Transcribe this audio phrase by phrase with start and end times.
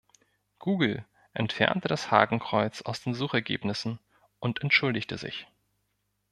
[0.57, 1.05] Google
[1.35, 3.99] entfernte das Hakenkreuz aus den Suchergebnissen
[4.39, 5.45] und entschuldigte sich.